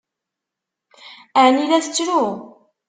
Ɛni 1.43 1.65
la 1.69 1.79
tettru? 1.85 2.23